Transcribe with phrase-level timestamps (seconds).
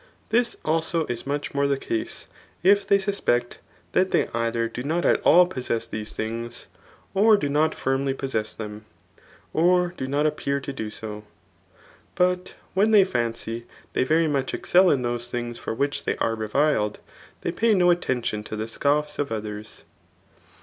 [0.29, 2.25] This also is much more the case,
[2.63, 3.59] if they suspect
[3.91, 6.65] that they either do not at all pos sess these things,
[7.13, 8.85] or do not firmly possess them,
[9.53, 11.23] or do not appear to do so.
[12.15, 16.33] But when they fancy they very much excel in those things for which they are
[16.33, 16.97] reviled,
[17.41, 19.83] they pay no attention to the scoffs of others.